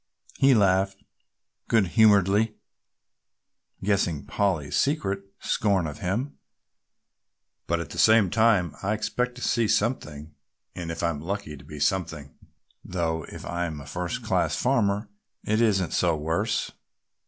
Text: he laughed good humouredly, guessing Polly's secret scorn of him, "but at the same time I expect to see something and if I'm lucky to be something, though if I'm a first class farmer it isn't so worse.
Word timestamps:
he 0.39 0.55
laughed 0.55 1.03
good 1.67 1.89
humouredly, 1.89 2.55
guessing 3.83 4.25
Polly's 4.25 4.75
secret 4.75 5.19
scorn 5.39 5.85
of 5.85 5.99
him, 5.99 6.39
"but 7.67 7.79
at 7.79 7.91
the 7.91 7.99
same 7.99 8.31
time 8.31 8.73
I 8.81 8.93
expect 8.95 9.35
to 9.35 9.41
see 9.43 9.67
something 9.67 10.33
and 10.73 10.89
if 10.89 11.03
I'm 11.03 11.21
lucky 11.21 11.55
to 11.55 11.63
be 11.63 11.79
something, 11.79 12.33
though 12.83 13.25
if 13.31 13.45
I'm 13.45 13.79
a 13.79 13.85
first 13.85 14.23
class 14.23 14.55
farmer 14.55 15.07
it 15.43 15.61
isn't 15.61 15.93
so 15.93 16.17
worse. 16.17 16.71